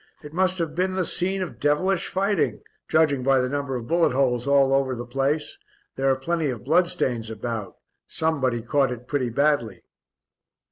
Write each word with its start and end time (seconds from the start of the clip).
It 0.23 0.33
must 0.33 0.57
have 0.57 0.73
been 0.73 0.95
the 0.95 1.05
scene 1.05 1.43
of 1.43 1.59
devilish 1.59 2.07
fighting 2.07 2.63
judging 2.87 3.21
by 3.21 3.37
the 3.39 3.47
number 3.47 3.75
of 3.75 3.85
bullet 3.85 4.13
holes 4.13 4.47
all 4.47 4.73
over 4.73 4.95
the 4.95 5.05
place. 5.05 5.59
There 5.95 6.09
are 6.09 6.15
plenty 6.15 6.49
of 6.49 6.63
bloodstains 6.63 7.29
about, 7.29 7.75
somebody 8.07 8.63
caught 8.63 8.91
it 8.91 9.07
pretty 9.07 9.29
badly." 9.29 9.83